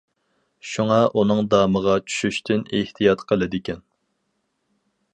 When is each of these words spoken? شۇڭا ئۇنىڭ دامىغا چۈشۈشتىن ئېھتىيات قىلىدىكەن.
شۇڭا 0.69 0.97
ئۇنىڭ 1.19 1.41
دامىغا 1.51 1.95
چۈشۈشتىن 2.07 2.65
ئېھتىيات 2.79 3.25
قىلىدىكەن. 3.33 3.89